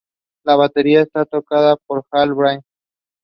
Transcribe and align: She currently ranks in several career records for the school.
She 0.41 0.47
currently 0.47 0.93
ranks 0.93 1.11
in 1.13 1.25
several 1.31 1.41
career 1.43 1.63
records 1.69 1.83
for 1.87 2.03
the 2.11 2.59
school. 2.59 2.63